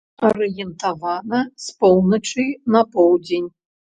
Арыентавана 0.27 1.41
з 1.65 1.75
поўначы 1.83 2.45
на 2.77 2.81
поўдзень. 2.95 3.49